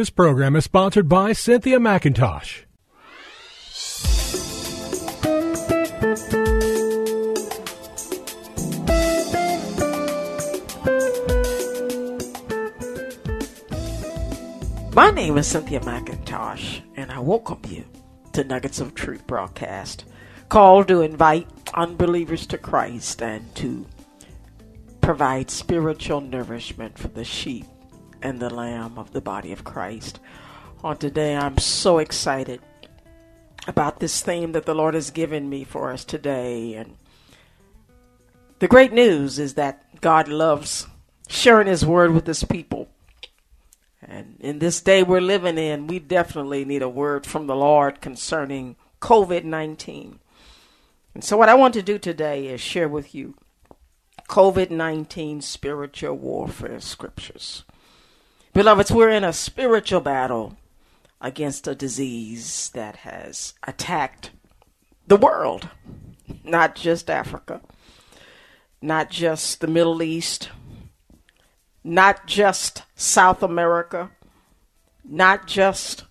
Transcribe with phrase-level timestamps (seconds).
[0.00, 2.64] This program is sponsored by Cynthia McIntosh.
[14.94, 17.84] My name is Cynthia McIntosh, and I welcome you
[18.32, 20.06] to Nuggets of Truth broadcast,
[20.48, 23.84] called to invite unbelievers to Christ and to
[25.02, 27.66] provide spiritual nourishment for the sheep
[28.22, 30.20] and the lamb of the body of Christ.
[30.82, 32.60] On today, I'm so excited
[33.66, 36.74] about this theme that the Lord has given me for us today.
[36.74, 36.96] And
[38.58, 40.86] the great news is that God loves
[41.28, 42.88] sharing His word with His people.
[44.02, 48.00] And in this day we're living in, we definitely need a word from the Lord
[48.00, 50.18] concerning COVID 19.
[51.14, 53.34] And so, what I want to do today is share with you
[54.28, 57.64] COVID 19 spiritual warfare scriptures.
[58.52, 60.56] Beloveds, we're in a spiritual battle
[61.20, 64.30] against a disease that has attacked
[65.06, 65.68] the world,
[66.42, 67.60] not just Africa,
[68.82, 70.50] not just the Middle East,
[71.84, 74.10] not just South America,
[75.04, 76.02] not just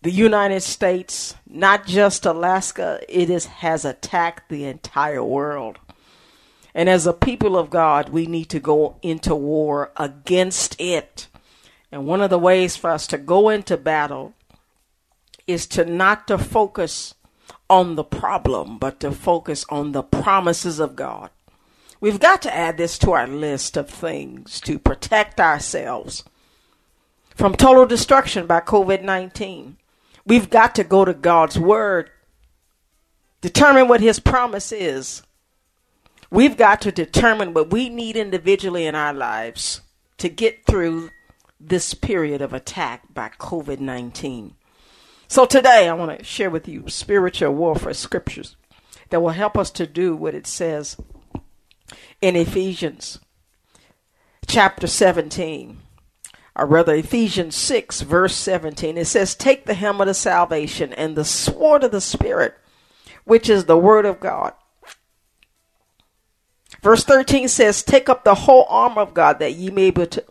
[0.00, 5.78] the United States, not just Alaska, it is, has attacked the entire world.
[6.74, 11.26] And as a people of God, we need to go into war against it.
[11.92, 14.34] And one of the ways for us to go into battle
[15.46, 17.14] is to not to focus
[17.68, 21.30] on the problem, but to focus on the promises of God.
[22.00, 26.24] We've got to add this to our list of things to protect ourselves
[27.34, 29.76] from total destruction by COVID 19.
[30.26, 32.10] We've got to go to God's Word,
[33.40, 35.22] determine what His promise is.
[36.30, 39.80] We've got to determine what we need individually in our lives
[40.18, 41.10] to get through
[41.60, 44.54] this period of attack by COVID 19.
[45.28, 48.56] So today I want to share with you spiritual warfare scriptures
[49.10, 50.96] that will help us to do what it says
[52.20, 53.20] in Ephesians
[54.46, 55.78] chapter 17,
[56.56, 58.98] or rather Ephesians 6, verse 17.
[58.98, 62.56] It says, Take the helmet of salvation and the sword of the Spirit,
[63.24, 64.54] which is the word of God.
[66.82, 70.24] Verse 13 says, Take up the whole armor of God that ye may be to,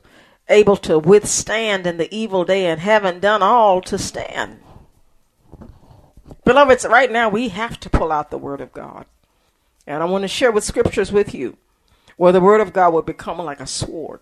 [0.50, 4.60] able to withstand in the evil day, and having done all to stand.
[6.44, 9.06] Beloveds, right now we have to pull out the Word of God.
[9.86, 11.58] And I want to share with scriptures with you
[12.18, 14.20] where the Word of God will become like a sword.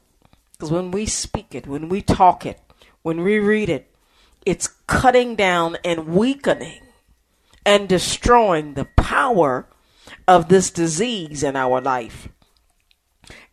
[0.51, 2.59] Because when we speak it, when we talk it,
[3.01, 3.89] when we read it,
[4.45, 6.81] it's cutting down and weakening
[7.65, 9.67] and destroying the power
[10.27, 12.29] of this disease in our life.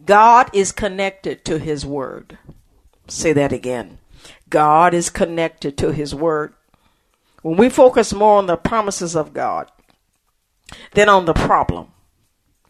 [0.05, 2.39] God is connected to His Word.
[3.07, 3.99] Say that again.
[4.49, 6.55] God is connected to His Word.
[7.43, 9.71] When we focus more on the promises of God
[10.93, 11.89] than on the problem,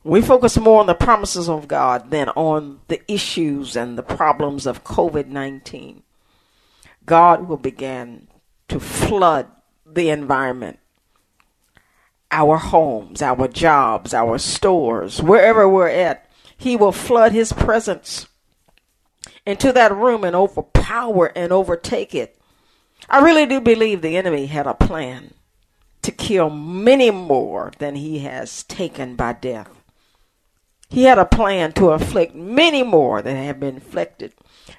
[0.03, 4.67] we focus more on the promises of God than on the issues and the problems
[4.67, 6.03] of COVID 19.
[7.07, 8.29] God will begin
[8.69, 9.47] to flood
[9.87, 10.79] the environment,
[12.31, 16.29] our homes, our jobs, our stores, wherever we're at.
[16.57, 18.27] He will flood His presence
[19.47, 22.39] into that room and overpower and overtake it
[23.09, 25.35] I really do believe the enemy had a plan
[26.03, 29.71] to kill many more than he has taken by death.
[30.89, 34.33] He had a plan to afflict many more than have been afflicted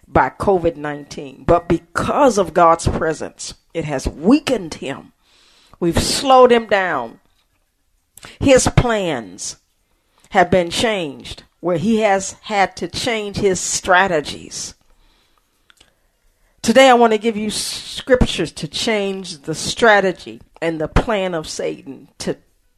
[0.07, 1.43] by COVID 19.
[1.45, 5.13] But because of God's presence, it has weakened him.
[5.79, 7.19] We've slowed him down.
[8.39, 9.57] His plans
[10.29, 14.75] have been changed, where he has had to change his strategies.
[16.61, 21.47] Today, I want to give you scriptures to change the strategy and the plan of
[21.47, 22.37] Satan to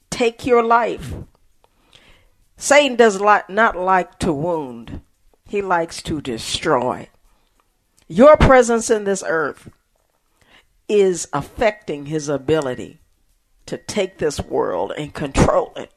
[0.10, 1.16] take your life.
[2.56, 5.02] Satan does not like to wound,
[5.44, 7.10] he likes to destroy.
[8.08, 9.70] Your presence in this earth
[10.88, 13.02] is affecting his ability
[13.66, 15.92] to take this world and control it.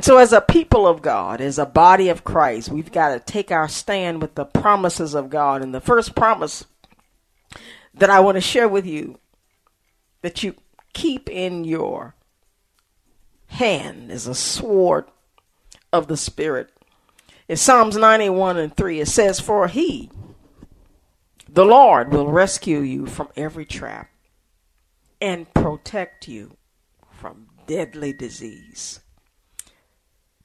[0.00, 3.20] And so, as a people of God, as a body of Christ, we've got to
[3.20, 5.60] take our stand with the promises of God.
[5.60, 6.64] And the first promise
[7.92, 9.18] that I want to share with you
[10.22, 10.54] that you
[10.94, 12.14] keep in your
[13.48, 15.04] hand is a sword
[15.92, 16.70] of the Spirit.
[17.46, 20.10] In Psalms 91 and 3, it says, For he,
[21.46, 24.08] the Lord, will rescue you from every trap
[25.20, 26.56] and protect you
[27.10, 29.00] from deadly disease.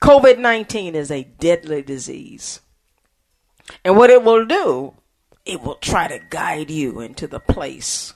[0.02, 2.62] COVID 19 is a deadly disease.
[3.84, 4.94] And what it will do
[5.46, 8.14] it will try to guide you into the place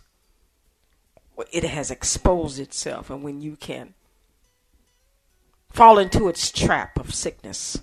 [1.36, 3.94] where it has exposed itself and when you can
[5.70, 7.80] fall into its trap of sickness.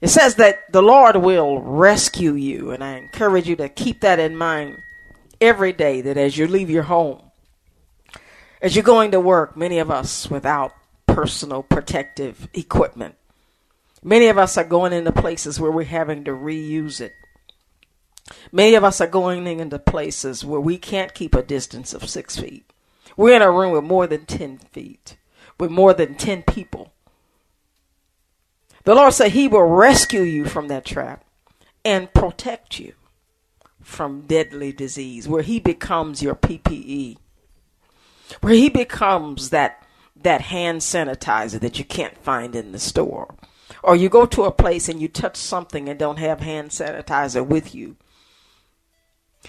[0.00, 4.18] It says that the Lord will rescue you, and I encourage you to keep that
[4.18, 4.78] in mind
[5.40, 7.22] every day that as you leave your home,
[8.60, 10.72] as you're going to work, many of us without
[11.14, 13.16] personal protective equipment,
[14.02, 17.14] many of us are going into places where we're having to reuse it.
[18.50, 22.38] Many of us are going into places where we can't keep a distance of six
[22.38, 22.64] feet.
[23.16, 25.16] We're in a room with more than 10 feet,
[25.58, 26.92] with more than 10 people.
[28.84, 31.24] The Lord said He will rescue you from that trap
[31.84, 32.94] and protect you
[33.80, 37.18] from deadly disease, where He becomes your PPE,
[38.40, 39.84] where He becomes that,
[40.24, 43.34] that hand sanitizer that you can't find in the store.
[43.82, 47.44] Or you go to a place and you touch something and don't have hand sanitizer
[47.44, 47.96] with you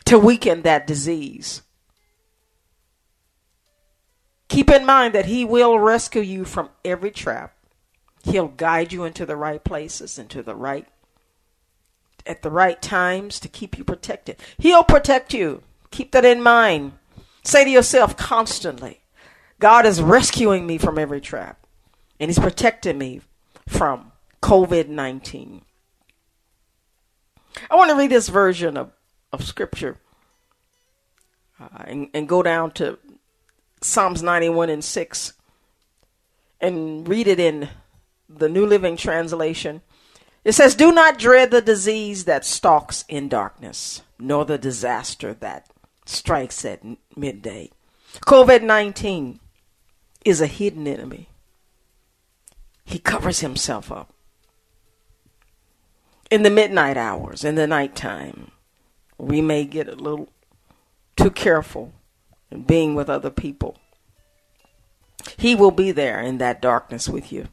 [0.05, 1.61] to weaken that disease.
[4.49, 7.55] Keep in mind that He will rescue you from every trap.
[8.23, 10.87] He'll guide you into the right places, into the right,
[12.25, 14.37] at the right times to keep you protected.
[14.57, 15.63] He'll protect you.
[15.91, 16.93] Keep that in mind.
[17.43, 19.01] Say to yourself constantly,
[19.63, 21.65] God is rescuing me from every trap,
[22.19, 23.21] and He's protecting me
[23.65, 24.11] from
[24.41, 25.61] COVID 19.
[27.71, 28.91] I want to read this version of
[29.31, 29.95] of Scripture
[31.61, 32.99] uh, and, and go down to
[33.79, 35.33] Psalms 91 and 6
[36.59, 37.69] and read it in
[38.27, 39.81] the New Living Translation.
[40.43, 45.69] It says, Do not dread the disease that stalks in darkness, nor the disaster that
[46.05, 46.81] strikes at
[47.15, 47.71] midday.
[48.25, 49.39] COVID 19
[50.25, 51.29] is a hidden enemy.
[52.85, 54.13] He covers himself up.
[56.29, 58.51] In the midnight hours, in the nighttime,
[59.17, 60.29] we may get a little
[61.15, 61.93] too careful
[62.49, 63.77] in being with other people.
[65.37, 67.47] He will be there in that darkness with you.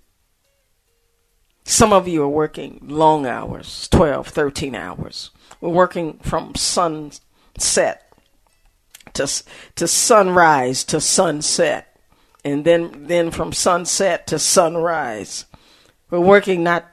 [1.64, 5.30] Some of you are working long hours, 12, 13 hours.
[5.60, 8.12] We're working from sunset
[9.12, 9.42] to,
[9.76, 11.89] to sunrise to sunset,
[12.44, 15.46] and then, then from sunset to sunrise.
[16.10, 16.90] We're working not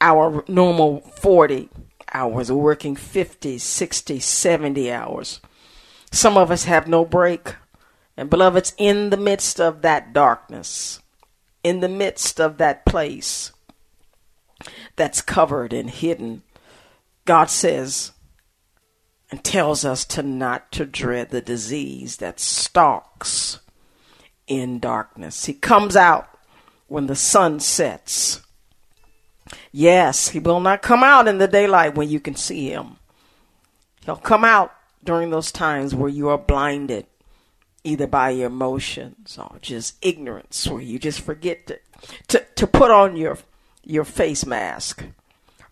[0.00, 1.68] our normal 40
[2.12, 2.50] hours.
[2.50, 5.40] We're working 50, 60, 70 hours.
[6.10, 7.56] Some of us have no break.
[8.16, 11.00] And beloveds, in the midst of that darkness,
[11.62, 13.52] in the midst of that place
[14.96, 16.42] that's covered and hidden,
[17.24, 18.12] God says
[19.30, 23.60] and tells us to not to dread the disease that stalks
[24.48, 25.44] in darkness.
[25.44, 26.28] He comes out
[26.88, 28.40] when the sun sets
[29.72, 32.96] Yes, he will not come out in the daylight when you can see him.
[34.04, 34.72] He'll come out
[35.04, 37.06] during those times where you are blinded,
[37.84, 41.78] either by your emotions or just ignorance, where you just forget to,
[42.28, 43.38] to, to put on your,
[43.84, 45.04] your face mask,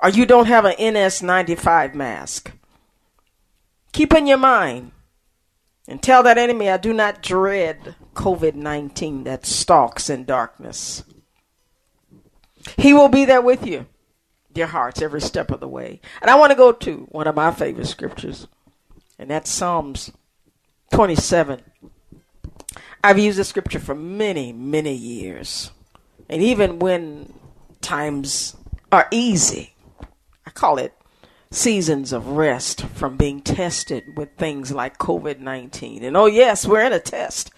[0.02, 2.52] or you don't have an NS95 mask.
[3.92, 4.92] Keep in your mind
[5.88, 11.04] and tell that enemy, I do not dread COVID 19 that stalks in darkness.
[12.76, 13.86] He will be there with you,
[14.52, 16.00] dear hearts, every step of the way.
[16.20, 18.48] And I want to go to one of my favorite scriptures,
[19.18, 20.10] and that's Psalms
[20.92, 21.62] 27.
[23.04, 25.70] I've used this scripture for many, many years.
[26.28, 27.32] And even when
[27.80, 28.56] times
[28.90, 29.74] are easy,
[30.44, 30.92] I call it
[31.50, 36.04] seasons of rest from being tested with things like COVID 19.
[36.04, 37.50] And oh, yes, we're in a test.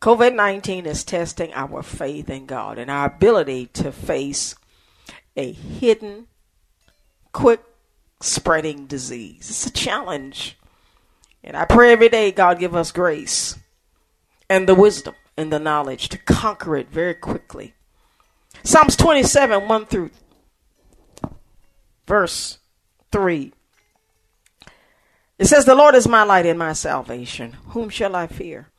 [0.00, 4.54] COVID 19 is testing our faith in God and our ability to face
[5.36, 6.26] a hidden,
[7.32, 7.62] quick
[8.20, 9.50] spreading disease.
[9.50, 10.58] It's a challenge.
[11.42, 13.58] And I pray every day God give us grace
[14.48, 17.74] and the wisdom and the knowledge to conquer it very quickly.
[18.62, 20.10] Psalms 27 1 through
[22.06, 22.58] verse
[23.14, 23.52] 3.
[25.38, 27.52] It says, The Lord is my light and my salvation.
[27.68, 28.70] Whom shall I fear?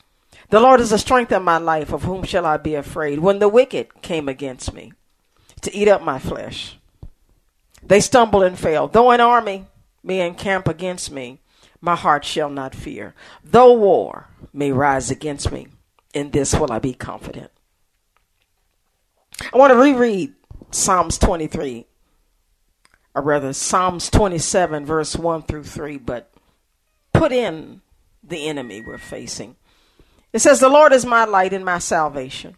[0.50, 1.94] The Lord is the strength of my life.
[1.94, 3.20] Of whom shall I be afraid?
[3.20, 4.92] When the wicked came against me
[5.62, 6.77] to eat up my flesh,
[7.82, 8.89] they stumbled and fell.
[8.89, 9.68] Though an army
[10.04, 11.39] may encamp against me,
[11.80, 13.15] my heart shall not fear.
[13.42, 15.70] Though war may rise against me,
[16.13, 17.51] in this will I be confident.
[19.54, 20.34] I want to reread
[20.72, 21.86] Psalms 23,
[23.16, 26.32] or rather Psalms 27, verse 1 through 3, but
[27.14, 27.82] put in
[28.22, 29.56] the enemy we're facing.
[30.34, 32.58] It says, The Lord is my light and my salvation.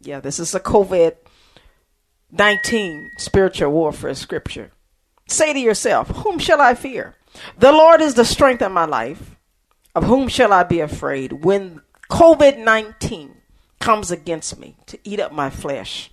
[0.00, 1.16] Yeah, this is a COVID
[2.32, 4.72] 19 spiritual warfare scripture.
[5.28, 7.14] say to yourself, Whom shall I fear?
[7.58, 9.36] The Lord is the strength of my life.
[9.94, 13.36] Of whom shall I be afraid when COVID 19
[13.80, 16.10] comes against me to eat up my flesh?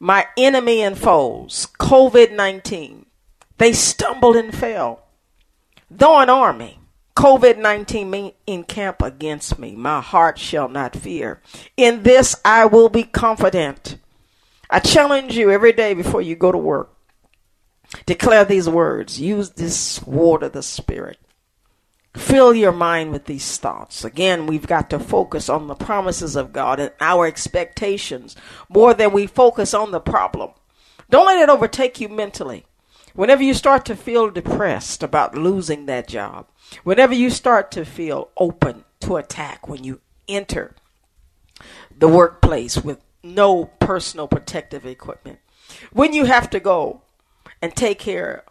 [0.00, 3.06] My enemy and foes, COVID 19,
[3.58, 5.02] they stumbled and fell.
[5.90, 6.78] Though an army,
[7.16, 11.42] COVID 19 encamp against me, my heart shall not fear.
[11.76, 13.98] In this I will be confident.
[14.70, 16.94] I challenge you every day before you go to work.
[18.06, 19.20] Declare these words.
[19.20, 21.18] Use this sword of the Spirit.
[22.16, 24.04] Fill your mind with these thoughts.
[24.04, 28.34] Again, we've got to focus on the promises of God and our expectations
[28.68, 30.50] more than we focus on the problem.
[31.10, 32.64] Don't let it overtake you mentally.
[33.14, 36.46] Whenever you start to feel depressed about losing that job,
[36.84, 40.74] whenever you start to feel open to attack when you enter
[41.96, 45.38] the workplace with no personal protective equipment,
[45.92, 47.02] when you have to go
[47.60, 48.44] and take care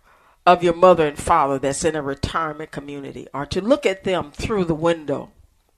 [0.48, 4.32] of your mother and father that's in a retirement community or to look at them
[4.32, 5.30] through the window.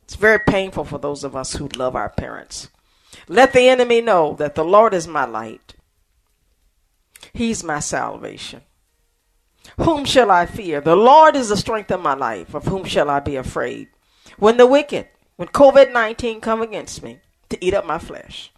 [0.03, 2.69] It's very painful for those of us who love our parents.
[3.27, 5.73] Let the enemy know that the Lord is my light.
[7.33, 8.61] He's my salvation.
[9.77, 10.81] Whom shall I fear?
[10.81, 12.53] The Lord is the strength of my life.
[12.53, 13.88] Of whom shall I be afraid?
[14.38, 18.51] When the wicked, when COVID 19 come against me to eat up my flesh,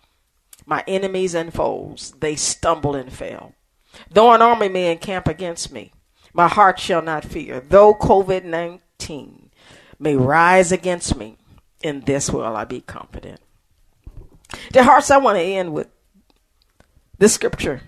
[0.66, 3.56] my enemies and foes, they stumble and fail.
[4.10, 5.94] Though an army may encamp against me,
[6.34, 7.60] my heart shall not fear.
[7.60, 9.50] Though COVID 19
[10.00, 11.38] may rise against me,
[11.84, 13.40] in this will I be confident.
[14.72, 15.88] Dear hearts, I want to end with
[17.18, 17.82] this scripture.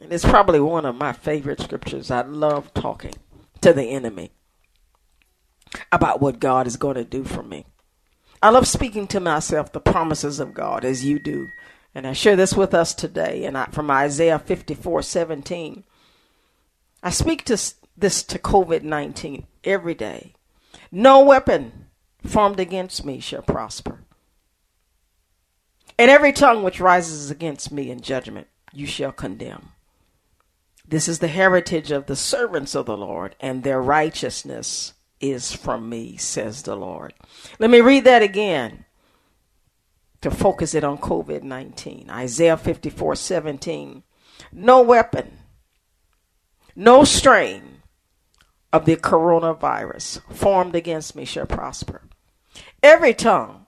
[0.00, 2.10] And it's probably one of my favorite scriptures.
[2.10, 3.14] I love talking
[3.62, 4.32] to the enemy
[5.90, 7.64] about what God is going to do for me.
[8.42, 11.48] I love speaking to myself the promises of God as you do.
[11.94, 15.84] And I share this with us today and I, from Isaiah 54 17.
[17.02, 17.56] I speak to
[17.96, 20.34] this to COVID 19 every day.
[20.90, 21.86] No weapon
[22.24, 24.00] formed against me shall prosper.
[25.98, 29.70] And every tongue which rises against me in judgment, you shall condemn.
[30.86, 35.88] This is the heritage of the servants of the Lord, and their righteousness is from
[35.88, 37.14] me, says the Lord.
[37.58, 38.84] Let me read that again
[40.20, 42.10] to focus it on COVID 19.
[42.10, 44.02] Isaiah 54 17.
[44.52, 45.38] No weapon,
[46.74, 47.74] no strain
[48.74, 52.02] of the coronavirus formed against me shall prosper.
[52.82, 53.66] Every tongue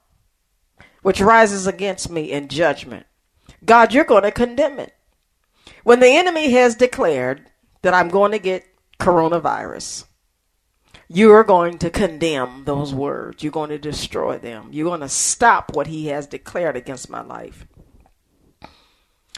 [1.02, 3.06] which rises against me in judgment,
[3.64, 4.94] God, you're going to condemn it.
[5.84, 7.48] When the enemy has declared
[7.82, 8.66] that I'm going to get
[8.98, 10.06] coronavirus,
[11.06, 13.44] you are going to condemn those words.
[13.44, 14.70] You're going to destroy them.
[14.72, 17.64] You're going to stop what he has declared against my life.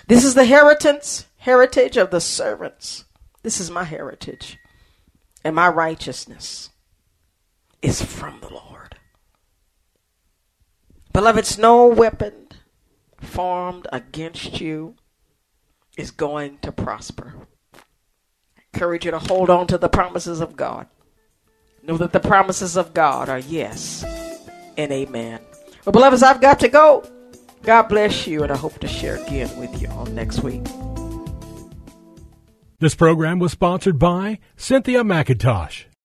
[0.07, 3.05] This is the heritage, heritage of the servants.
[3.43, 4.57] This is my heritage
[5.49, 6.69] and my righteousness
[7.81, 8.97] is from the Lord.
[11.15, 12.49] Beloveds, no weapon
[13.19, 14.95] formed against you
[15.97, 17.33] is going to prosper.
[17.75, 20.87] I encourage you to hold on to the promises of God.
[21.83, 24.05] Know that the promises of God are yes
[24.77, 25.41] and amen.
[25.87, 27.11] Well, beloveds, I've got to go.
[27.63, 30.67] God bless you, and I hope to share again with you on next week.
[32.81, 35.88] This program was sponsored by Cynthia McIntosh.